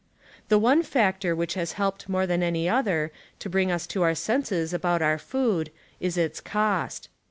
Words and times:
The 0.49 0.57
one 0.57 0.81
factor 0.81 1.35
which 1.35 1.53
has 1.53 1.73
helped 1.73 2.09
more 2.09 2.25
than 2.25 2.41
any 2.41 2.67
other 2.67 3.11
to 3.37 3.49
bring 3.51 3.71
us 3.71 3.85
to 3.93 4.01
our 4.01 4.15
senses 4.15 4.73
about 4.73 5.03
our 5.03 5.19
food 5.19 5.69
is 5.99 6.17
its 6.17 6.41
cost. 6.41 7.07